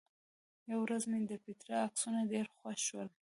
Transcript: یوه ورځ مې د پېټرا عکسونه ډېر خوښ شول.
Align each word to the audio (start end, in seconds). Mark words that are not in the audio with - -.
یوه 0.69 0.81
ورځ 0.83 1.03
مې 1.09 1.19
د 1.31 1.33
پېټرا 1.43 1.77
عکسونه 1.87 2.19
ډېر 2.31 2.45
خوښ 2.55 2.79
شول. 2.87 3.07